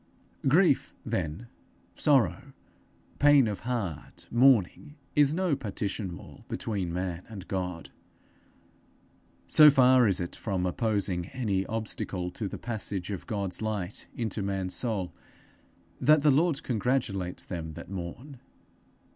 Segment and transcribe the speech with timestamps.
[0.47, 1.45] Grief, then,
[1.93, 2.53] sorrow,
[3.19, 7.91] pain of heart, mourning, is no partition wall between man and God.
[9.47, 14.41] So far is it from opposing any obstacle to the passage of God's light into
[14.41, 15.13] man's soul,
[15.99, 18.39] that the Lord congratulates them that mourn.